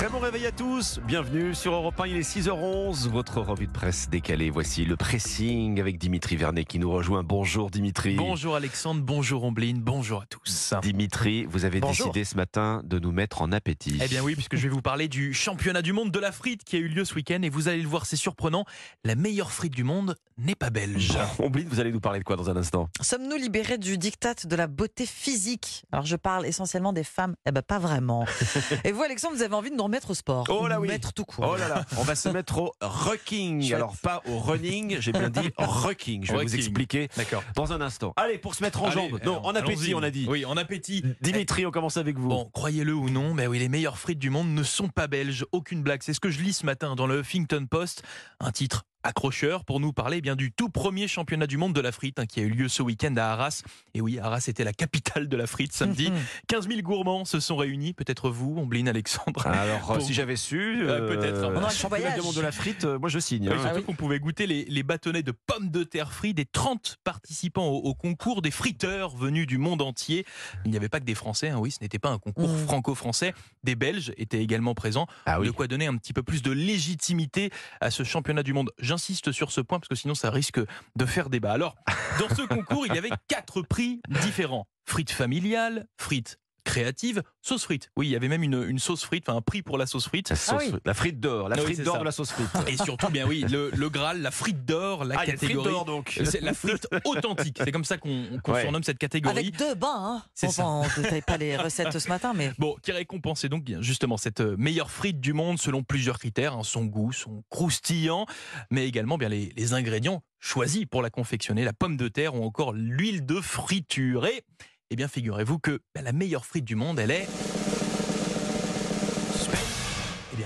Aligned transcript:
Très 0.00 0.08
bon 0.08 0.18
réveil 0.18 0.46
à 0.46 0.50
tous, 0.50 0.98
bienvenue 1.06 1.54
sur 1.54 1.74
Europe 1.74 2.00
1, 2.00 2.06
il 2.06 2.16
est 2.16 2.20
6h11, 2.20 3.10
votre 3.10 3.42
revue 3.42 3.66
de 3.66 3.72
presse 3.72 4.08
décalée. 4.08 4.48
Voici 4.48 4.86
le 4.86 4.96
pressing 4.96 5.78
avec 5.78 5.98
Dimitri 5.98 6.36
Vernet 6.36 6.64
qui 6.64 6.78
nous 6.78 6.90
rejoint. 6.90 7.22
Bonjour 7.22 7.68
Dimitri. 7.68 8.14
Bonjour 8.14 8.56
Alexandre, 8.56 9.02
bonjour 9.02 9.44
Ombline, 9.44 9.82
bonjour 9.82 10.22
à 10.22 10.24
tous. 10.24 10.72
Dimitri, 10.80 11.44
vous 11.44 11.66
avez 11.66 11.80
Bonjour. 11.80 12.06
décidé 12.06 12.24
ce 12.24 12.34
matin 12.34 12.80
de 12.84 12.98
nous 12.98 13.12
mettre 13.12 13.42
en 13.42 13.52
appétit. 13.52 13.98
Eh 14.02 14.08
bien 14.08 14.22
oui, 14.22 14.36
puisque 14.36 14.56
je 14.56 14.62
vais 14.62 14.68
vous 14.70 14.80
parler 14.80 15.06
du 15.06 15.34
championnat 15.34 15.82
du 15.82 15.92
monde 15.92 16.10
de 16.10 16.18
la 16.18 16.32
frite 16.32 16.64
qui 16.64 16.76
a 16.76 16.78
eu 16.78 16.88
lieu 16.88 17.04
ce 17.04 17.14
week-end 17.14 17.42
et 17.42 17.50
vous 17.50 17.68
allez 17.68 17.82
le 17.82 17.88
voir, 17.88 18.06
c'est 18.06 18.16
surprenant, 18.16 18.64
la 19.04 19.16
meilleure 19.16 19.52
frite 19.52 19.74
du 19.74 19.84
monde 19.84 20.16
n'est 20.38 20.54
pas 20.54 20.70
belge. 20.70 21.12
Ombline, 21.40 21.68
vous 21.68 21.78
allez 21.78 21.92
nous 21.92 22.00
parler 22.00 22.20
de 22.20 22.24
quoi 22.24 22.36
dans 22.36 22.48
un 22.48 22.56
instant? 22.56 22.88
Sommes-nous 23.02 23.36
libérés 23.36 23.76
du 23.76 23.98
diktat 23.98 24.46
de 24.46 24.56
la 24.56 24.66
beauté 24.66 25.04
physique? 25.04 25.84
Alors 25.92 26.06
je 26.06 26.16
parle 26.16 26.46
essentiellement 26.46 26.94
des 26.94 27.04
femmes. 27.04 27.34
Eh 27.44 27.52
ben 27.52 27.60
pas 27.60 27.78
vraiment. 27.78 28.24
Et 28.84 28.92
vous 28.92 29.02
Alexandre, 29.02 29.36
vous 29.36 29.42
avez 29.42 29.54
envie 29.54 29.70
de 29.70 29.76
nous 29.76 29.89
remettre 29.90 30.10
au 30.10 30.14
sport 30.14 30.46
Oh 30.48 30.68
là 30.68 30.76
Nous 30.76 30.82
oui. 30.82 30.88
Mettre 30.88 31.12
tout 31.12 31.24
court. 31.24 31.50
Oh 31.52 31.56
là 31.56 31.68
là, 31.68 31.84
on 31.98 32.02
va 32.04 32.14
se 32.14 32.28
mettre 32.28 32.58
au 32.58 32.72
rocking. 32.80 33.62
Chouette. 33.62 33.74
Alors 33.74 33.96
pas 33.96 34.22
au 34.26 34.38
running, 34.38 34.98
j'ai 35.00 35.10
bien 35.10 35.28
dit 35.30 35.50
rocking. 35.58 36.24
Je 36.24 36.32
vais 36.32 36.42
vous 36.44 36.54
expliquer 36.54 37.08
D'accord. 37.16 37.42
dans 37.56 37.72
un 37.72 37.80
instant. 37.80 38.12
Allez, 38.16 38.38
pour 38.38 38.54
se 38.54 38.62
mettre 38.62 38.82
en 38.82 38.86
Allez, 38.86 38.94
jambes. 38.94 39.20
Non, 39.24 39.44
en 39.44 39.54
appétit, 39.54 39.94
on 39.94 40.02
a 40.02 40.10
dit. 40.10 40.26
Oui, 40.28 40.44
en 40.44 40.56
appétit. 40.56 41.04
Dimitri, 41.20 41.66
on 41.66 41.72
commence 41.72 41.96
avec 41.96 42.18
vous. 42.18 42.28
Bon, 42.28 42.48
croyez-le 42.52 42.94
ou 42.94 43.10
non, 43.10 43.34
mais 43.34 43.48
oui, 43.48 43.58
les 43.58 43.68
meilleures 43.68 43.98
frites 43.98 44.20
du 44.20 44.30
monde 44.30 44.48
ne 44.48 44.62
sont 44.62 44.88
pas 44.88 45.08
belges, 45.08 45.44
aucune 45.50 45.82
blague. 45.82 46.02
C'est 46.02 46.14
ce 46.14 46.20
que 46.20 46.30
je 46.30 46.40
lis 46.40 46.52
ce 46.52 46.66
matin 46.66 46.94
dans 46.94 47.08
le 47.08 47.20
Huffington 47.20 47.66
Post, 47.68 48.02
un 48.38 48.52
titre 48.52 48.84
accrocheur 49.02 49.64
pour 49.64 49.80
nous 49.80 49.92
parler 49.92 50.18
eh 50.18 50.20
bien 50.20 50.36
du 50.36 50.52
tout 50.52 50.68
premier 50.68 51.08
championnat 51.08 51.46
du 51.46 51.56
monde 51.56 51.72
de 51.74 51.80
la 51.80 51.92
frite 51.92 52.18
hein, 52.18 52.26
qui 52.26 52.40
a 52.40 52.42
eu 52.42 52.50
lieu 52.50 52.68
ce 52.68 52.82
week-end 52.82 53.14
à 53.16 53.24
Arras. 53.26 53.62
Et 53.94 54.00
oui, 54.00 54.18
Arras 54.18 54.44
était 54.48 54.64
la 54.64 54.72
capitale 54.72 55.28
de 55.28 55.36
la 55.36 55.46
frite 55.46 55.72
samedi. 55.72 56.10
15 56.48 56.68
000 56.68 56.80
gourmands 56.82 57.24
se 57.24 57.40
sont 57.40 57.56
réunis, 57.56 57.92
peut-être 57.94 58.30
vous, 58.30 58.56
Ombline, 58.58 58.88
Alexandre. 58.88 59.46
Alors, 59.46 59.90
euh, 59.90 59.94
Pour- 59.96 60.02
si 60.06 60.12
j'avais 60.14 60.36
su, 60.36 60.82
Euh, 60.86 61.08
peut-être. 61.08 61.44
On 61.44 61.56
a 61.62 61.66
un 61.66 61.70
championnat 61.70 62.10
du 62.14 62.20
monde 62.22 62.34
de 62.34 62.40
la 62.40 62.52
frite, 62.52 62.84
euh, 62.84 62.98
moi 62.98 63.08
je 63.08 63.18
signe. 63.18 63.48
Oui, 63.48 63.54
hein. 63.54 63.60
surtout 63.62 63.76
oui. 63.78 63.84
qu'on 63.84 63.94
pouvait 63.94 64.18
goûter 64.20 64.46
les, 64.46 64.64
les 64.66 64.82
bâtonnets 64.82 65.22
de 65.22 65.32
pommes 65.32 65.70
de 65.70 65.82
terre 65.84 66.12
frites 66.12 66.36
des 66.36 66.44
30 66.46 66.98
participants 67.04 67.66
au, 67.68 67.78
au 67.78 67.94
concours 67.94 68.42
des 68.42 68.50
friteurs 68.50 69.16
venus 69.16 69.46
du 69.46 69.58
monde 69.58 69.82
entier. 69.82 70.24
Il 70.64 70.70
n'y 70.70 70.76
avait 70.76 70.88
pas 70.88 71.00
que 71.00 71.04
des 71.04 71.14
Français, 71.14 71.48
hein, 71.50 71.58
oui, 71.58 71.70
ce 71.70 71.78
n'était 71.80 71.98
pas 71.98 72.10
un 72.10 72.18
concours 72.18 72.48
Mmh. 72.48 72.64
franco-français. 72.66 73.34
Des 73.64 73.74
Belges 73.74 74.12
étaient 74.16 74.42
également 74.42 74.74
présents. 74.74 75.06
Ah 75.26 75.40
oui. 75.40 75.46
De 75.46 75.50
quoi 75.52 75.66
donner 75.66 75.86
un 75.86 75.96
petit 75.96 76.12
peu 76.12 76.22
plus 76.22 76.42
de 76.42 76.50
légitimité 76.50 77.50
à 77.80 77.90
ce 77.90 78.02
championnat 78.04 78.42
du 78.42 78.52
monde. 78.52 78.70
J'insiste 78.90 79.30
sur 79.30 79.52
ce 79.52 79.60
point 79.60 79.78
parce 79.78 79.86
que 79.86 79.94
sinon 79.94 80.16
ça 80.16 80.32
risque 80.32 80.58
de 80.96 81.06
faire 81.06 81.30
débat. 81.30 81.52
Alors, 81.52 81.76
dans 82.18 82.28
ce 82.34 82.42
concours, 82.42 82.86
il 82.88 82.94
y 82.96 82.98
avait 82.98 83.12
quatre 83.28 83.62
prix 83.62 84.00
différents. 84.08 84.66
Frites 84.84 85.12
familiales, 85.12 85.86
frites 85.96 86.40
créatives, 86.70 87.22
sauce 87.42 87.64
frite. 87.64 87.90
Oui, 87.96 88.06
il 88.06 88.10
y 88.10 88.16
avait 88.16 88.28
même 88.28 88.42
une, 88.42 88.64
une 88.68 88.78
sauce 88.78 89.04
frite, 89.04 89.28
enfin 89.28 89.36
un 89.38 89.42
prix 89.42 89.62
pour 89.62 89.76
la 89.78 89.86
sauce 89.86 90.06
frite. 90.08 90.30
La, 90.30 90.36
sauce- 90.36 90.54
Ah 90.60 90.64
oui. 90.72 90.78
la 90.84 90.94
frite 90.94 91.18
d'or, 91.20 91.48
la 91.48 91.56
Ah 91.56 91.58
oui, 91.60 91.64
frite 91.74 91.82
d'or 91.82 91.94
ça. 91.94 92.00
de 92.00 92.04
la 92.04 92.12
sauce 92.12 92.30
frite. 92.32 92.48
Et 92.68 92.76
surtout, 92.76 93.08
bien 93.08 93.26
oui, 93.26 93.44
le, 93.50 93.70
le 93.70 93.88
Graal, 93.90 94.22
la 94.22 94.30
frite 94.30 94.64
d'or, 94.64 95.04
la 95.04 95.16
Ah, 95.18 95.24
une 95.24 95.30
frite 95.36 95.40
catégorie. 95.40 95.70
d'or 95.70 95.84
donc. 95.84 96.20
C'est 96.24 96.40
la 96.40 96.54
frite 96.54 96.86
authentique. 97.04 97.58
C'est 97.64 97.72
comme 97.72 97.84
ça 97.84 97.98
qu'on 97.98 98.40
Ouais. 98.48 98.62
surnomme 98.62 98.82
cette 98.84 98.98
catégorie. 98.98 99.38
Avec 99.38 99.56
deux 99.56 99.74
bains. 99.74 99.88
Hein. 99.94 100.22
C'est 100.34 100.46
Enfin, 100.48 100.64
on 100.64 100.82
ne 101.02 101.20
pas 101.20 101.36
les 101.36 101.56
recettes 101.56 101.98
ce 101.98 102.08
matin, 102.08 102.32
mais 102.34 102.52
Bon, 102.58 102.76
qui 102.82 102.92
récompensait 102.92 103.48
donc 103.48 103.64
bien 103.64 103.80
justement 103.82 104.16
cette 104.16 104.40
euh, 104.40 104.56
meilleure 104.58 104.90
frite 104.90 105.20
du 105.20 105.32
monde 105.32 105.58
selon 105.58 105.82
plusieurs 105.82 106.18
critères, 106.18 106.54
hein, 106.54 106.62
son 106.62 106.84
goût, 106.84 107.12
son 107.12 107.42
croustillant, 107.50 108.26
mais 108.70 108.86
également 108.86 109.18
bien 109.18 109.28
les, 109.28 109.52
les 109.56 109.72
ingrédients 109.74 110.22
choisis 110.38 110.86
pour 110.86 111.02
la 111.02 111.10
confectionner, 111.10 111.64
la 111.64 111.72
pomme 111.74 111.96
de 111.98 112.08
terre 112.08 112.34
ou 112.34 112.44
encore 112.44 112.72
l'huile 112.72 113.26
de 113.26 113.40
friture. 113.40 114.24
Et 114.26 114.42
eh 114.90 114.96
bien, 114.96 115.08
figurez-vous 115.08 115.58
que 115.58 115.80
ben, 115.94 116.02
la 116.02 116.12
meilleure 116.12 116.44
frite 116.44 116.64
du 116.64 116.74
monde, 116.74 116.98
elle 116.98 117.12
est 117.12 117.28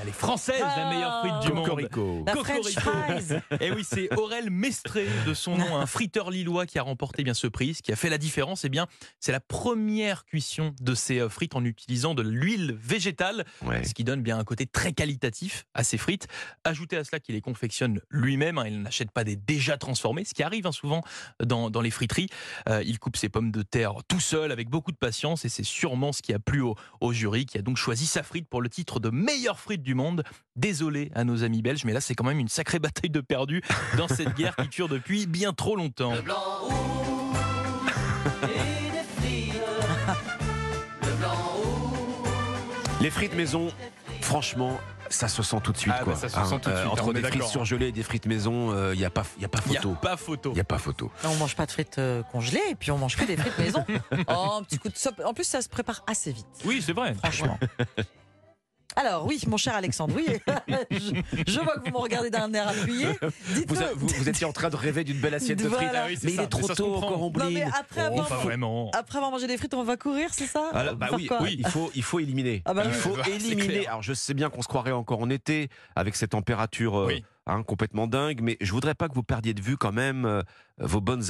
elle 0.04 0.10
est 0.10 0.12
française, 0.12 0.60
la 0.60 0.90
meilleure 0.90 1.20
frite 1.20 1.48
du 1.48 1.52
monde. 1.54 1.64
Cocorico. 1.64 2.22
la 2.26 2.32
Cocorico. 2.34 2.80
French. 2.80 3.42
Et 3.60 3.70
oui, 3.72 3.84
c'est 3.88 4.12
Aurel 4.16 4.50
Mestré 4.50 5.06
de 5.26 5.32
son 5.34 5.56
nom, 5.56 5.76
un 5.76 5.86
friteur 5.86 6.30
lillois 6.30 6.66
qui 6.66 6.78
a 6.78 6.82
remporté 6.82 7.24
bien 7.24 7.32
ce 7.34 7.46
prix. 7.46 7.74
Ce 7.74 7.82
qui 7.82 7.90
a 7.92 7.96
fait 7.96 8.10
la 8.10 8.18
différence, 8.18 8.64
eh 8.64 8.68
bien, 8.68 8.86
c'est 9.18 9.32
la 9.32 9.40
première 9.40 10.24
cuisson 10.26 10.74
de 10.80 10.94
ces 10.94 11.18
euh, 11.20 11.28
frites 11.28 11.56
en 11.56 11.64
utilisant 11.64 12.14
de 12.14 12.22
l'huile 12.22 12.76
végétale, 12.80 13.44
Ouais. 13.62 13.82
ce 13.84 13.94
qui 13.94 14.04
donne 14.04 14.20
bien 14.22 14.38
un 14.38 14.44
côté 14.44 14.66
très 14.66 14.92
qualitatif 14.92 15.64
à 15.74 15.84
ces 15.84 15.96
frites. 15.96 16.28
Ajoutez 16.64 16.96
à 16.98 17.04
cela 17.04 17.18
qu'il 17.20 17.34
les 17.34 17.40
confectionne 17.40 18.00
lui-même, 18.10 18.58
hein, 18.58 18.64
il 18.66 18.82
n'achète 18.82 19.10
pas 19.10 19.24
des 19.24 19.36
déjà 19.36 19.78
transformés, 19.78 20.24
ce 20.24 20.34
qui 20.34 20.42
arrive 20.42 20.66
hein, 20.66 20.72
souvent 20.72 21.02
dans, 21.42 21.70
dans 21.70 21.80
les 21.80 21.90
friteries. 21.90 22.28
Euh, 22.68 22.82
il 22.84 22.98
coupe 22.98 23.16
ses 23.16 23.28
pommes 23.30 23.50
de 23.50 23.62
terre 23.62 23.94
tout 24.08 24.20
seul 24.20 24.52
avec 24.52 24.68
beaucoup 24.68 24.92
de 24.92 24.96
patience 24.96 25.44
et 25.44 25.48
c'est 25.48 25.64
sûrement 25.64 26.12
ce 26.12 26.20
qui 26.20 26.34
a 26.34 26.38
plu 26.38 26.60
au, 26.60 26.76
au 27.00 27.12
jury 27.12 27.46
qui 27.46 27.56
a 27.58 27.62
donc 27.62 27.76
choisi 27.78 28.06
sa 28.06 28.22
frite 28.22 28.48
pour 28.48 28.60
le 28.60 28.68
titre 28.68 29.00
de 29.00 29.08
meilleure 29.10 29.58
frite 29.58 29.82
du 29.82 29.93
monde. 29.94 30.22
Désolé 30.56 31.10
à 31.14 31.24
nos 31.24 31.42
amis 31.44 31.62
belges, 31.62 31.84
mais 31.84 31.92
là 31.92 32.00
c'est 32.00 32.14
quand 32.14 32.24
même 32.24 32.38
une 32.38 32.48
sacrée 32.48 32.78
bataille 32.80 33.10
de 33.10 33.20
perdus 33.20 33.62
dans 33.96 34.08
cette 34.08 34.34
guerre 34.34 34.56
qui 34.56 34.68
dure 34.68 34.88
depuis 34.88 35.26
bien 35.26 35.52
trop 35.52 35.76
longtemps. 35.76 36.12
Les 43.00 43.10
frites 43.10 43.34
maison, 43.34 43.68
franchement, 44.22 44.78
ça 45.10 45.28
se 45.28 45.42
sent 45.42 45.58
tout 45.62 45.72
de 45.72 45.76
suite. 45.76 45.92
Ah, 45.98 46.04
quoi. 46.04 46.14
bah, 46.14 46.18
ça 46.18 46.28
se 46.28 46.34
sent 46.48 46.58
tout 46.62 46.70
de 46.70 46.76
suite, 46.76 46.88
entre 46.88 47.04
on 47.06 47.10
est 47.10 47.14
des 47.14 47.20
frites 47.22 47.34
d'accord. 47.34 47.50
surgelées 47.50 47.88
et 47.88 47.92
des 47.92 48.02
frites 48.02 48.26
maison, 48.26 48.92
il 48.92 48.98
n'y 48.98 49.04
a, 49.04 49.10
pas- 49.10 49.24
y 49.38 49.44
a 49.44 49.48
pas 49.48 49.58
Il 49.66 49.72
n'y 49.72 49.76
a 49.76 49.80
photo. 49.82 49.96
pas 50.00 50.16
photo. 50.16 50.50
Il 50.52 50.54
n'y 50.54 50.60
a 50.60 50.64
pas 50.64 50.78
photo. 50.78 51.10
on 51.24 51.34
mange 51.34 51.54
pas 51.54 51.66
de 51.66 51.70
frites 51.72 51.98
euh, 51.98 52.22
congelées 52.32 52.62
et 52.70 52.74
puis 52.74 52.90
on 52.90 52.98
mange 52.98 53.16
que 53.16 53.24
des 53.24 53.36
frites 53.36 53.58
maison. 53.58 53.84
Oh, 54.28 54.52
un 54.58 54.62
petit 54.62 54.78
coup 54.78 54.88
de. 54.88 55.24
En 55.24 55.34
plus, 55.34 55.44
ça 55.44 55.60
se 55.60 55.68
prépare 55.68 56.02
assez 56.06 56.32
vite. 56.32 56.46
Oui, 56.64 56.82
c'est 56.84 56.92
vrai. 56.92 57.14
Franchement. 57.14 57.58
Alors 58.96 59.26
oui, 59.26 59.40
mon 59.48 59.56
cher 59.56 59.74
Alexandre, 59.74 60.14
oui, 60.16 60.26
je, 60.90 60.96
je 61.46 61.60
vois 61.60 61.74
que 61.78 61.80
vous 61.88 61.90
me 61.92 61.98
regardez 62.00 62.30
d'un 62.30 62.52
air 62.54 62.68
appuyé. 62.68 63.06
Vous, 63.20 63.54
Dites-moi. 63.54 63.82
vous- 63.96 64.06
vous 64.06 64.28
étiez 64.28 64.46
en 64.46 64.52
train 64.52 64.70
de 64.70 64.76
rêver 64.76 65.02
d'une 65.04 65.18
belle 65.18 65.34
assiette 65.34 65.58
de 65.62 65.68
frites. 65.68 65.78
Voilà. 65.88 66.04
Ah 66.04 66.06
oui, 66.08 66.18
mais 66.22 66.32
il 66.34 66.40
est 66.40 66.46
trop 66.46 66.68
tôt 66.68 66.94
encore 66.94 67.22
en 67.22 67.30
Non, 67.30 67.50
mais 67.50 67.62
après 67.62 68.02
Oh, 68.04 68.06
avoir, 68.06 68.28
pas 68.28 68.36
vraiment. 68.36 68.90
après 68.94 69.18
avoir 69.18 69.32
mangé 69.32 69.46
des 69.46 69.56
frites, 69.56 69.74
on 69.74 69.82
va 69.82 69.96
courir, 69.96 70.28
c'est 70.32 70.46
ça 70.46 70.70
Alors, 70.72 70.94
bah 70.96 71.08
oui, 71.12 71.28
il 71.58 71.66
faut, 71.66 71.90
il 71.94 72.02
faut 72.02 72.20
éliminer. 72.20 72.62
Ah 72.64 72.72
bah 72.74 72.82
il 72.84 72.90
oui. 72.90 72.94
faut 72.96 73.16
Bah, 73.16 73.22
c'est 73.24 73.32
éliminer. 73.32 73.66
clair. 73.80 73.88
Alors 73.90 74.02
je 74.02 74.12
sais 74.14 74.34
bien 74.34 74.48
qu'on 74.50 74.62
se 74.62 74.68
croirait 74.68 74.92
encore 74.92 75.20
en 75.20 75.30
été 75.30 75.68
avec 75.96 76.14
ces 76.16 76.28
températures 76.28 76.96
euh, 77.00 77.06
Oui. 77.06 77.24
Hein, 77.46 77.62
complètement 77.62 78.06
dingues, 78.06 78.40
mais 78.42 78.56
je 78.60 78.72
voudrais 78.72 78.94
pas 78.94 79.08
que 79.08 79.14
vous 79.14 79.22
perdiez 79.22 79.54
de 79.54 79.60
vue 79.62 79.76
quand 79.76 79.92
même 79.92 80.24
euh, 80.24 80.42
vos 80.78 81.00
bonnes 81.00 81.24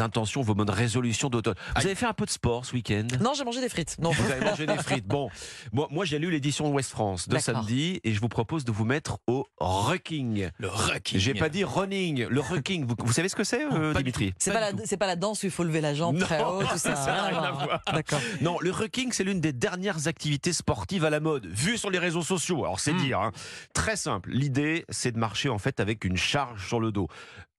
intentions, 0.00 0.42
vos 0.42 0.54
bonnes 0.54 0.70
résolutions 0.70 1.28
d'automne. 1.28 1.54
Vous 1.76 1.84
avez 1.86 1.94
fait 1.94 2.06
un 2.06 2.12
peu 2.14 2.24
de 2.24 2.30
sport 2.30 2.64
ce 2.64 2.72
week-end? 2.74 3.06
Non, 3.20 3.32
j'ai 3.36 3.44
mangé 3.44 3.60
des 3.60 3.68
frites. 3.68 3.96
Non. 4.00 4.10
Vous 4.10 4.30
avez 4.30 4.44
mangé 4.44 4.66
des 4.66 4.76
frites. 4.76 5.06
Bon, 5.06 5.28
moi, 5.72 5.88
moi 5.90 6.04
j'ai 6.04 6.18
lu 6.18 6.30
l'édition 6.30 6.70
Ouest 6.72 6.90
France 6.90 7.28
de 7.28 7.38
samedi 7.38 8.00
et 8.04 8.12
je 8.12 8.20
vous 8.20 8.28
propose 8.28 8.64
de 8.64 8.72
vous 8.72 8.84
mettre 8.84 9.18
au 9.26 9.46
rocking. 9.58 10.48
Le 10.58 10.68
rocking. 10.68 11.18
J'ai 11.18 11.34
pas 11.34 11.48
dit 11.48 11.64
running, 11.64 12.26
le 12.28 12.40
rocking. 12.40 12.86
Vous, 12.86 12.94
vous 12.98 13.12
savez 13.12 13.28
ce 13.28 13.36
que 13.36 13.44
c'est, 13.44 13.64
euh, 13.72 13.92
Dimitri? 13.94 14.34
C'est 14.38 14.52
Pas 14.52 14.72
pas, 14.72 14.96
pas 14.98 15.06
la 15.06 15.16
danse 15.16 15.42
où 15.42 15.46
il 15.46 15.52
faut 15.52 15.64
lever 15.64 15.80
la 15.80 15.94
jambe 15.94 16.18
très 16.18 16.42
haut, 16.42 16.62
tout 16.62 16.78
ça. 16.78 16.96
ça 16.96 17.12
n'a 17.12 17.22
rien 17.24 17.42
à 17.42 17.50
voir. 17.52 17.82
D'accord. 17.92 18.20
Non, 18.40 18.56
le 18.60 18.70
rocking, 18.70 19.12
c'est 19.12 19.24
l'une 19.24 19.40
des 19.40 19.52
dernières 19.52 20.08
activités 20.08 20.52
sportives 20.52 21.04
à 21.04 21.10
la 21.10 21.20
mode, 21.20 21.46
vues 21.46 21.78
sur 21.78 21.90
les 21.90 21.98
réseaux 21.98 22.22
sociaux. 22.22 22.64
Alors, 22.64 22.80
c'est 22.80 22.92
Hmm. 22.92 22.96
dire. 22.98 23.20
hein. 23.20 23.32
Très 23.74 23.96
simple. 23.96 24.30
L'idée, 24.30 24.84
c'est 24.88 25.12
de 25.12 25.18
marcher 25.18 25.48
en 25.50 25.55
fait 25.58 25.80
avec 25.80 26.04
une 26.04 26.16
charge 26.16 26.66
sur 26.66 26.80
le 26.80 26.92
dos. 26.92 27.08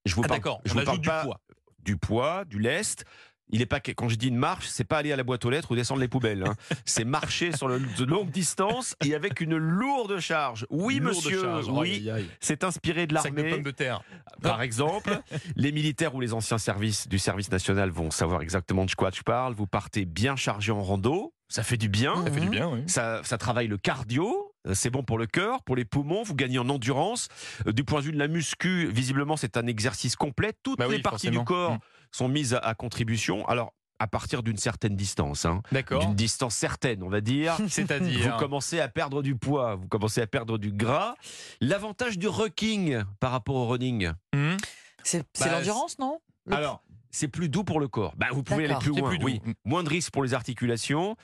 Je 0.04 0.14
vous 0.14 0.22
Ah 0.24 0.28
parle, 0.28 0.58
je 0.64 0.72
on 0.74 0.78
vous 0.78 0.84
parle 0.84 1.00
du 1.00 1.08
pas 1.08 1.22
poids. 1.24 1.40
du 1.80 1.96
poids, 1.96 2.44
du 2.44 2.58
lest. 2.58 3.04
Il 3.50 3.62
est 3.62 3.66
pas 3.66 3.80
quand 3.80 4.10
je 4.10 4.16
dis 4.16 4.28
une 4.28 4.36
marche, 4.36 4.66
c'est 4.66 4.84
pas 4.84 4.98
aller 4.98 5.10
à 5.10 5.16
la 5.16 5.22
boîte 5.24 5.42
aux 5.46 5.48
lettres 5.48 5.70
ou 5.72 5.74
descendre 5.74 6.02
les 6.02 6.08
poubelles. 6.08 6.44
hein. 6.46 6.54
C'est 6.84 7.04
marcher 7.04 7.50
sur 7.56 7.66
le- 7.66 7.80
de 7.80 8.04
longues 8.04 8.30
distances 8.30 8.94
et 9.02 9.14
avec 9.14 9.40
une 9.40 9.56
lourde 9.56 10.18
charge. 10.18 10.66
Oui, 10.68 10.98
Lourde 10.98 11.16
monsieur. 11.16 11.40
charge. 11.40 11.66
Oui, 11.70 12.06
c'est 12.40 12.62
inspiré 12.62 13.06
de 13.06 13.14
l'armée. 13.14 13.48
pommes 13.48 13.62
de 13.62 13.70
terre. 13.70 14.02
Par 14.42 14.60
exemple, 14.60 15.18
les 15.56 15.72
militaires 15.72 16.14
ou 16.14 16.20
les 16.20 16.34
anciens 16.34 16.58
services 16.58 17.08
du 17.08 17.18
service 17.18 17.50
national 17.50 17.88
vont 17.88 18.10
savoir 18.10 18.42
exactement 18.42 18.84
de 18.84 18.92
quoi 18.92 19.10
je 19.14 19.22
parle. 19.22 19.54
Vous 19.54 19.66
partez 19.66 20.04
bien 20.04 20.36
chargé 20.36 20.70
en 20.70 20.82
rando, 20.82 21.32
ça 21.48 21.62
fait 21.62 21.78
du 21.78 21.88
bien. 21.88 22.22
Ça 22.26 22.30
fait 22.30 22.40
du 22.40 22.50
bien, 22.50 22.68
oui. 22.68 22.80
Ça, 22.86 23.22
ça 23.24 23.38
travaille 23.38 23.68
le 23.68 23.78
cardio, 23.78 24.47
c'est 24.74 24.90
bon 24.90 25.02
pour 25.02 25.18
le 25.18 25.26
cœur, 25.26 25.62
pour 25.62 25.76
les 25.76 25.84
poumons, 25.84 26.22
vous 26.22 26.34
gagnez 26.34 26.58
en 26.58 26.68
endurance. 26.68 27.28
Euh, 27.66 27.72
Du 27.72 27.84
point 27.84 28.00
de 28.00 28.06
vue 28.06 28.12
de 28.12 28.18
la 28.18 28.28
muscu, 28.28 28.88
visiblement, 28.92 29.36
c'est 29.36 29.56
un 29.56 29.66
exercice 29.66 30.16
complet. 30.16 30.52
Toutes 30.62 30.78
Bah 30.78 30.86
oui, 30.88 30.96
les 30.96 31.02
parties 31.02 31.26
forcément. 31.26 31.40
du 31.42 31.46
corps 31.46 31.72
Mm. 31.74 31.78
sont 32.12 32.28
mises 32.28 32.54
à, 32.54 32.58
à 32.58 32.74
contribution. 32.74 33.46
Alors, 33.48 33.72
à 34.00 34.06
partir 34.06 34.44
d'une 34.44 34.56
certaine 34.56 34.94
distance, 34.94 35.44
hein, 35.44 35.60
D'accord. 35.72 36.00
d'une 36.00 36.14
distance 36.14 36.54
certaine, 36.54 37.02
on 37.02 37.08
va 37.08 37.20
dire. 37.20 37.56
Vous 37.58 37.68
C'est-à-dire. 37.68 38.36
commencez 38.36 38.78
à 38.78 38.86
perdre 38.88 39.22
du 39.22 39.34
poids, 39.34 39.74
vous 39.74 39.88
commencez 39.88 40.20
à 40.20 40.26
perdre 40.28 40.56
du 40.56 40.70
gras. 40.70 41.14
L'avantage 41.60 42.16
du 42.18 42.28
rocking 42.28 43.02
par 43.20 43.32
rapport 43.32 43.56
au 43.56 43.66
running, 43.66 44.12
Hmm. 44.34 44.56
C'est 45.02 45.24
Bah, 45.40 45.50
l'endurance, 45.52 45.98
non? 45.98 46.20
Alors, 46.50 46.82
c'est 47.10 47.28
plus 47.28 47.48
doux 47.48 47.64
pour 47.64 47.80
le 47.80 47.88
corps. 47.88 48.14
Bah, 48.16 48.26
vous 48.30 48.42
pouvez 48.42 48.66
aller 48.66 48.74
plus 48.78 48.92
C'est 48.94 49.00
loin. 49.00 49.08
plus 49.08 49.18
doux. 49.18 49.24
oui. 49.26 49.40
Moins 49.64 49.82
de 49.82 49.88
risques 49.88 50.12
pour 50.12 50.22
les 50.22 50.34
articulations. 50.34 51.16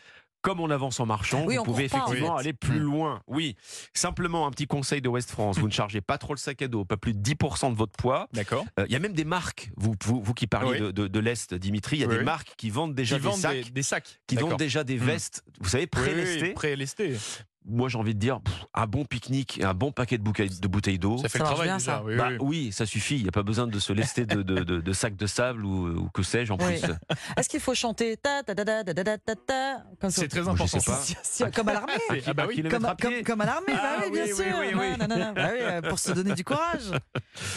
Comme 0.45 0.61
on 0.61 0.69
avance 0.69 1.01
en 1.01 1.07
marchant, 1.07 1.45
Oui, 1.47 1.57
vous 1.57 1.65
pouvez 1.65 1.89
court 1.89 1.99
pas, 2.01 2.05
en 2.05 2.09
effectivement 2.09 2.35
fait. 2.37 2.41
aller 2.43 2.53
plus 2.53 2.79
Mm. 2.79 2.83
loin. 2.83 3.23
Oui. 3.27 3.57
Simplement, 3.95 4.47
un 4.47 4.51
petit 4.51 4.67
conseil 4.67 5.01
de 5.01 5.09
West 5.09 5.31
France. 5.31 5.59
Vous 5.59 5.67
ne 5.67 5.73
chargez 5.73 6.03
pas 6.03 6.19
trop 6.19 6.35
le 6.35 6.39
sac 6.39 6.61
à 6.61 6.69
dos, 6.69 6.85
pas 6.85 6.99
plus 6.99 7.15
de 7.15 7.19
10% 7.19 7.71
de 7.71 7.77
votre 7.77 7.93
poids. 7.97 8.29
D'accord. 8.35 8.67
Euh, 8.79 8.85
Il 8.87 8.93
y 8.93 8.97
a 8.97 8.99
même 8.99 9.15
des 9.15 9.25
marques, 9.25 9.71
vous, 9.79 9.95
vous, 10.05 10.23
vous 10.23 10.35
qui 10.35 10.47
parliez 10.47 10.73
Oui. 10.73 10.79
de, 10.81 10.91
de- 10.91 11.09
de 11.09 11.19
l'Est, 11.19 11.55
Dimitri, 11.55 11.97
il 11.97 12.01
y 12.01 12.05
a 12.05 12.09
Oui, 12.09 12.19
des 12.19 12.25
marques 12.25 12.53
qui 12.59 12.69
vendent 12.69 12.95
déjà 12.95 13.17
Qui 13.17 13.23
des 13.23 13.29
vendent 13.29 13.39
sacs, 13.41 13.65
des, 13.65 13.71
des 13.71 13.83
sacs. 13.83 14.21
qui 14.27 14.37
vendent 14.37 14.59
déjà 14.59 14.85
des 14.85 14.97
Mm. 14.99 15.05
vestes, 15.05 15.43
vous 15.61 15.69
savez, 15.71 15.89
Oui, 15.97 16.01
oui, 16.43 16.53
pré-lestées 16.53 17.17
moi 17.67 17.89
j'ai 17.89 17.99
envie 17.99 18.15
de 18.15 18.21
dire 18.21 18.41
un 18.75 18.87
bon 18.87 19.05
pique-nique 19.05 19.61
un 19.63 19.75
bon 19.75 19.93
paquet 19.93 20.19
de 20.19 20.23
bouteilles, 20.69 20.99
d'eau. 20.99 21.19
Ça 21.19 21.29
fait 21.29 21.39
le 21.39 21.45
travail 21.45 21.69
bien. 21.69 21.79
Ça. 21.79 22.03
Bah, 22.17 22.29
oui, 22.31 22.37
oui. 22.41 22.73
ça 22.73 22.87
suffit. 22.87 23.17
Il 23.17 23.23
n'y 23.23 23.29
a 23.29 23.33
pas 23.33 23.43
besoin 23.43 23.67
de 23.67 23.79
se 23.79 23.93
lester 23.93 24.27
de, 24.27 24.93
sacs 24.93 25.17
de 25.17 25.27
sable 25.27 25.65
ou, 25.65 26.09
que 26.13 26.23
sais-je 26.23 26.53
en 26.53 26.57
plus. 26.57 26.83
Est-ce 27.37 27.49
qu'il 27.49 27.61
faut 27.61 27.75
chanter 27.75 28.17
ta 28.17 28.43
ta 28.43 28.55
ta 28.55 28.65
ta 28.65 28.85
ta 28.85 29.19
ta 29.19 29.35
ta 29.35 30.11
C'est 30.11 30.29
très 30.29 30.47
important. 30.47 30.79
Comme 31.55 31.69
à 31.69 31.73
l'armée. 31.73 31.93
Ah 32.27 32.35
bah 32.35 32.47
comme, 33.25 33.41
à, 33.41 33.45
l'armée, 33.45 33.73
ah 33.73 33.99
bah 33.99 34.05
oui, 34.05 34.11
bien 34.13 34.27
sûr. 34.27 34.45
Non, 35.09 35.35
euh, 35.37 35.83
pour 35.83 35.99
se 35.99 36.13
donner 36.13 36.35
du 36.35 36.45
courage. 36.45 36.91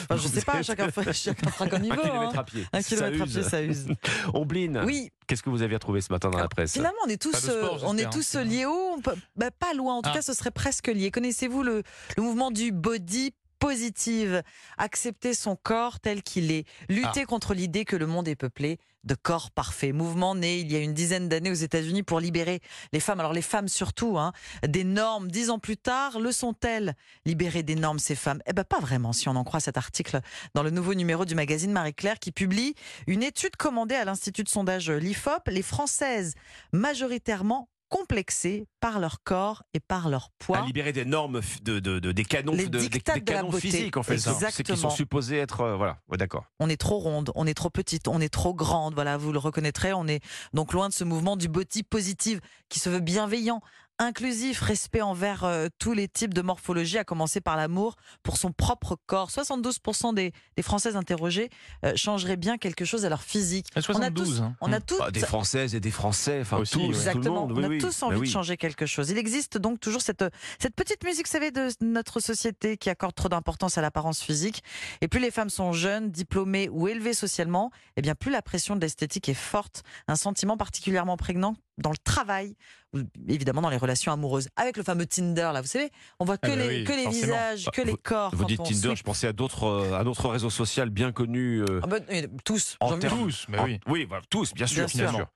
Enfin, 0.09 0.21
je 0.21 0.27
sais 0.27 0.41
pas, 0.41 0.61
chacun, 0.63 0.89
chacun 1.11 1.49
fera 1.51 1.67
comme 1.67 1.83
il 1.83 1.91
veut. 1.91 1.99
Un 2.05 2.29
hein. 2.73 2.81
kilomètre 2.81 3.21
à 3.21 3.25
pied, 3.25 3.43
ça 3.43 3.61
use. 3.61 3.87
Ombline. 4.33 4.81
Oui 4.85 5.11
qu'est-ce 5.27 5.43
que 5.43 5.49
vous 5.49 5.61
avez 5.61 5.75
retrouvé 5.75 6.01
ce 6.01 6.11
matin 6.11 6.29
dans 6.29 6.37
la 6.39 6.47
presse 6.47 6.73
finalement, 6.73 6.97
on 7.05 7.09
est 7.09 7.21
tous, 7.21 7.33
sport, 7.35 7.75
euh, 7.83 7.87
on 7.87 7.97
est 7.97 8.09
tous 8.09 8.35
liés 8.35 8.65
haut, 8.65 8.93
on 8.97 9.01
peut- 9.01 9.15
bah, 9.35 9.51
pas 9.51 9.73
loin. 9.73 9.95
En 9.95 10.01
tout 10.01 10.09
Ah. 10.11 10.15
cas, 10.15 10.21
ce 10.21 10.33
serait 10.33 10.51
presque 10.51 10.87
lié. 10.87 11.11
Connaissez-vous 11.11 11.63
le, 11.63 11.83
le 12.15 12.23
mouvement 12.23 12.49
du 12.51 12.71
body 12.71 13.33
positive 13.59 14.43
Accepter 14.77 15.33
son 15.33 15.55
corps 15.55 15.99
tel 15.99 16.23
qu'il 16.23 16.51
est. 16.51 16.65
Lutter 16.89 17.25
contre 17.25 17.53
l'idée 17.53 17.85
que 17.85 17.95
le 17.95 18.07
monde 18.07 18.27
est 18.27 18.35
peuplé 18.35 18.79
de 19.03 19.15
corps 19.15 19.51
parfaits. 19.51 19.93
Mouvement 19.93 20.35
né 20.35 20.59
il 20.59 20.71
y 20.71 20.75
a 20.75 20.79
une 20.79 20.93
dizaine 20.93 21.29
d'années 21.29 21.49
aux 21.49 21.55
États-Unis 21.55 22.03
pour 22.03 22.19
libérer 22.19 22.59
les 22.93 22.99
femmes. 22.99 23.19
Alors 23.19 23.33
les 23.33 23.41
femmes 23.41 23.67
surtout, 23.67 24.17
hein, 24.17 24.33
des 24.67 24.83
normes. 24.83 25.31
Dix 25.31 25.49
ans 25.49 25.59
plus 25.59 25.77
tard, 25.77 26.19
le 26.19 26.31
sont-elles 26.31 26.95
Libérer 27.25 27.63
des 27.63 27.75
normes 27.75 27.99
ces 27.99 28.15
femmes? 28.15 28.41
Eh 28.45 28.53
ben 28.53 28.63
pas 28.63 28.79
vraiment, 28.79 29.13
si 29.13 29.29
on 29.29 29.35
en 29.35 29.43
croit 29.43 29.59
cet 29.59 29.77
article 29.77 30.19
dans 30.53 30.63
le 30.63 30.69
nouveau 30.69 30.93
numéro 30.93 31.25
du 31.25 31.35
magazine 31.35 31.71
Marie-Claire 31.71 32.19
qui 32.19 32.31
publie 32.31 32.75
une 33.07 33.23
étude 33.23 33.55
commandée 33.55 33.95
à 33.95 34.05
l'Institut 34.05 34.43
de 34.43 34.49
sondage 34.49 34.91
l'IFOP. 34.91 35.47
Les 35.47 35.61
Françaises 35.61 36.35
majoritairement 36.73 37.69
complexées 37.89 38.67
par 38.79 38.99
leur 38.99 39.23
corps 39.23 39.63
et 39.73 39.79
par 39.79 40.09
leur 40.09 40.29
poids. 40.39 40.57
à 40.59 40.65
libérer 40.65 40.91
des 40.93 41.05
normes 41.05 41.41
de, 41.63 41.79
de- 41.79 41.99
de- 41.99 42.11
des 42.11 42.25
canons 42.25 42.53
Les 42.53 42.67
de, 42.67 42.79
des- 42.79 42.89
dictats 42.89 43.13
des 43.15 43.21
de 43.21 43.31
la 43.31 43.37
canons 43.37 43.49
beauté. 43.49 43.61
physiques 43.69 43.97
en 43.97 44.03
fait 44.03 44.17
ça. 44.17 44.33
c'est 44.51 44.63
qui 44.63 44.75
sont 44.77 44.89
supposés 44.89 45.37
être 45.37 45.61
euh, 45.61 45.75
voilà 45.77 45.99
ouais, 46.09 46.17
d'accord 46.17 46.45
on 46.59 46.69
est 46.69 46.77
trop 46.77 46.97
ronde, 46.99 47.31
on 47.35 47.47
est 47.47 47.53
trop 47.53 47.69
petite, 47.69 48.07
on 48.07 48.19
est 48.21 48.29
trop 48.29 48.53
grande. 48.53 48.93
Voilà, 48.93 49.17
vous 49.17 49.31
le 49.31 49.39
reconnaîtrez, 49.39 49.93
on 49.93 50.07
est 50.07 50.21
donc 50.53 50.73
loin 50.73 50.89
de 50.89 50.93
ce 50.93 51.03
mouvement 51.03 51.37
du 51.37 51.47
body 51.47 51.83
positive 51.83 52.41
qui 52.69 52.79
se 52.79 52.89
veut 52.89 52.99
bienveillant, 52.99 53.61
inclusif, 53.99 54.61
respect 54.61 55.01
envers 55.01 55.43
euh, 55.43 55.67
tous 55.79 55.93
les 55.93 56.07
types 56.07 56.33
de 56.33 56.41
morphologie, 56.41 56.97
à 56.97 57.03
commencer 57.03 57.41
par 57.41 57.55
l'amour 57.57 57.95
pour 58.23 58.37
son 58.37 58.51
propre 58.51 58.97
corps. 59.05 59.29
72% 59.29 60.13
des, 60.13 60.31
des 60.55 60.63
Françaises 60.63 60.95
interrogées 60.95 61.49
euh, 61.83 61.93
changeraient 61.95 62.37
bien 62.37 62.57
quelque 62.57 62.85
chose 62.85 63.05
à 63.05 63.09
leur 63.09 63.21
physique. 63.23 63.67
À 63.75 63.79
on 63.79 64.01
a 64.01 64.11
tous, 64.11 64.25
72, 64.25 64.41
hein. 64.41 64.55
on 64.61 64.73
a 64.73 64.79
tous 64.79 64.97
Bah, 64.99 65.11
des 65.11 65.19
Françaises 65.21 65.75
et 65.75 65.79
des 65.79 65.91
Français 65.91 66.39
enfin 66.41 66.57
tous, 66.57 66.63
ouais. 66.63 66.67
tout 66.71 66.79
le 66.79 66.85
Exactement. 66.95 67.47
monde 67.47 67.51
on 67.53 67.63
a 67.63 67.67
oui, 67.67 67.75
oui. 67.75 67.77
tous 67.79 67.99
Bah 68.01 68.07
envie 68.07 68.17
oui. 68.19 68.27
de 68.27 68.31
changer 68.31 68.57
quelque 68.57 68.85
chose. 68.85 69.09
Il 69.09 69.17
existe 69.17 69.57
donc 69.57 69.79
toujours 69.79 70.01
cette, 70.01 70.23
cette 70.59 70.75
petite 70.75 71.03
musique, 71.03 71.25
vous 71.27 71.31
savez, 71.31 71.51
de 71.51 71.69
notre 71.81 72.19
société 72.19 72.77
qui 72.77 72.89
accorde 72.89 73.15
trop 73.15 73.29
d'importance 73.29 73.77
à 73.77 73.81
l'apparence 73.81 74.21
physique. 74.21 74.63
Et 75.01 75.07
plus 75.07 75.19
les 75.19 75.31
femmes 75.31 75.49
sont 75.49 75.71
jeunes, 75.73 76.11
diplômées 76.11 76.69
ou 76.69 76.87
élevées 76.87 77.13
socialement, 77.13 77.71
et 77.95 78.01
bien 78.01 78.15
plus 78.15 78.31
la 78.31 78.41
pression 78.41 78.75
de 78.75 78.81
l'esthétique 78.81 79.29
est 79.29 79.33
forte. 79.33 79.83
Un 80.07 80.15
sentiment 80.15 80.57
particulièrement 80.57 81.17
prégnant 81.17 81.55
dans 81.77 81.91
le 81.91 81.97
travail, 81.97 82.55
ou 82.93 82.99
évidemment 83.27 83.61
dans 83.61 83.69
les 83.69 83.77
relations 83.77 84.11
amoureuses. 84.11 84.49
Avec 84.55 84.77
le 84.77 84.83
fameux 84.83 85.05
Tinder, 85.05 85.51
là, 85.53 85.61
vous 85.61 85.67
savez, 85.67 85.91
on 86.19 86.25
voit 86.25 86.37
que 86.37 86.47
Ah 86.51 86.55
bah 86.55 86.61
les, 86.63 86.67
oui, 86.79 86.83
que 86.83 86.91
les 86.93 87.07
visages, 87.07 87.69
que 87.71 87.81
Bah, 87.81 87.87
les 87.87 87.97
corps. 87.97 88.31
vous 88.31 88.39
quand 88.43 88.47
dites 88.47 88.59
on 88.59 88.63
Tinder 88.63 88.95
je 88.95 89.03
pensais 89.03 89.27
à 89.27 89.33
d'autres 89.33 89.65
euh, 89.65 89.93
à 89.93 89.99
un 90.01 90.05
autre 90.07 90.29
réseau 90.29 90.49
social 90.49 90.89
bien 90.89 91.11
connu 91.11 91.61
euh, 91.61 91.79
Ah 91.83 91.87
bah, 91.87 91.97
tous. 92.43 92.77
En 92.79 92.97
Tous, 92.97 93.45
mais 93.49 93.59
en- 93.59 93.65
oui. 93.65 93.79
oui 93.87 94.05
voilà, 94.05 94.23
tous 94.29 94.53
bien 94.53 94.65
sûr 94.67 94.85
Bien 94.87 94.97
bien 95.03 95.07
sûr. 95.09 95.17
sûr 95.17 95.27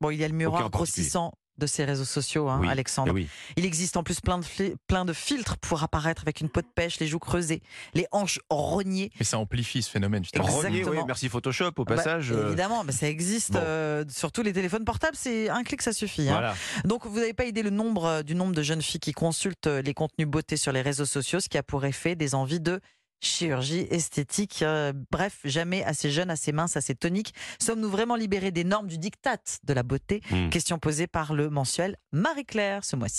Bon, 0.00 0.10
il 0.10 0.18
y 0.18 0.24
a 0.24 0.28
le 0.28 0.34
miroir 0.34 0.68
grossissant 0.70 1.32
de 1.58 1.66
ces 1.66 1.84
réseaux 1.84 2.04
sociaux, 2.04 2.48
hein, 2.48 2.58
Oui, 2.60 2.68
Alexandre. 2.68 3.08
Eh 3.10 3.14
oui. 3.14 3.28
Il 3.56 3.64
existe 3.64 3.96
en 3.96 4.02
plus 4.02 4.20
plein 4.20 4.38
de, 4.38 4.44
plein 4.86 5.04
de 5.04 5.12
filtres 5.12 5.56
pour 5.58 5.82
apparaître 5.82 6.22
avec 6.22 6.40
une 6.40 6.48
peau 6.48 6.60
de 6.60 6.66
pêche, 6.74 6.98
les 7.00 7.06
joues 7.06 7.18
creusées, 7.18 7.62
les 7.94 8.06
hanches 8.12 8.40
rognées. 8.50 9.10
Mais 9.18 9.24
ça 9.24 9.38
amplifie 9.38 9.82
ce 9.82 9.90
phénomène. 9.90 10.22
Renier, 10.38 10.84
oui, 10.84 10.98
merci 11.06 11.28
Photoshop 11.28 11.72
au 11.76 11.84
Bah, 11.84 11.96
passage 11.96 12.32
euh, 12.32 12.46
évidemment, 12.48 12.84
mais 12.84 12.92
ça 12.92 13.08
existe 13.08 13.52
bon. 13.52 13.60
euh, 13.62 14.04
sur 14.08 14.32
tous 14.32 14.42
les 14.42 14.52
téléphones 14.52 14.84
portables. 14.84 15.16
C'est 15.16 15.48
un 15.48 15.62
clic, 15.62 15.82
ça 15.82 15.92
suffit. 15.92 16.28
hein. 16.28 16.32
voilà 16.32 16.54
Donc, 16.84 17.06
vous 17.06 17.16
n'avez 17.18 17.34
pas 17.34 17.44
idée 17.44 17.62
le 17.62 17.70
nombre 17.70 18.04
euh, 18.04 18.22
du 18.22 18.34
nombre 18.34 18.54
de 18.54 18.62
jeunes 18.62 18.82
filles 18.82 19.00
qui 19.00 19.12
consultent 19.12 19.66
euh, 19.66 19.82
les 19.82 19.94
contenus 19.94 20.28
beauté 20.28 20.56
sur 20.56 20.72
les 20.72 20.82
réseaux 20.82 21.04
sociaux, 21.06 21.40
ce 21.40 21.48
qui 21.48 21.58
a 21.58 21.62
pour 21.62 21.84
effet 21.84 22.16
des 22.16 22.34
envies 22.34 22.60
de 22.60 22.80
chirurgie 23.20 23.86
esthétique. 23.90 24.62
Euh, 24.62 24.92
bref, 25.10 25.38
jamais 25.44 25.84
assez 25.84 26.10
jeune, 26.10 26.30
assez 26.30 26.52
mince, 26.52 26.76
assez 26.76 26.94
tonique. 26.94 27.34
Sommes-nous 27.60 27.90
vraiment 27.90 28.16
libérés 28.16 28.50
des 28.50 28.64
normes 28.64 28.86
du 28.86 28.98
diktat 28.98 29.38
de 29.64 29.72
la 29.72 29.82
beauté? 29.82 30.22
Hmm. 30.30 30.50
Question 30.50 30.78
posée 30.78 31.06
par 31.06 31.34
le 31.34 31.50
mensuel 31.50 31.96
Marie-Claire 32.12 32.84
ce 32.84 32.96
mois-ci. 32.96 33.14